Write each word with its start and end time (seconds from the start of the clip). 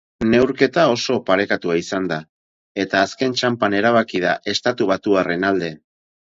Neurketa 0.27 0.85
oso 0.93 1.17
parekatua 1.27 1.75
izan 1.81 2.07
da, 2.11 2.17
eta 2.85 3.03
azken 3.09 3.37
txanpan 3.43 3.77
erabaki 3.81 4.23
da 4.25 4.33
estatubatuarren 4.55 5.47
alde. 5.53 5.71